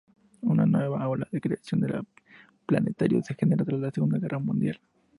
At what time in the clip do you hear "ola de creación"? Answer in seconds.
1.09-1.81